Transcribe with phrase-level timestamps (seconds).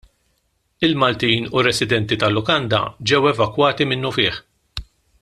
[0.87, 2.81] Il-Maltin u r-residenti tal-lukanda
[3.13, 4.45] ġew evakwati minnufih.